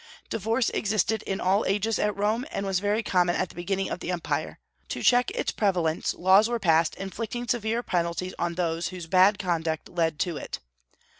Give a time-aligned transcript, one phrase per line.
[0.31, 3.99] Divorce existed in all ages at Rome, and was very common at the beginning of
[3.99, 4.57] the empire;
[4.89, 9.87] to check its prevalence, laws were passed inflicting severe penalties on those whose bad conduct
[9.89, 10.57] led to it.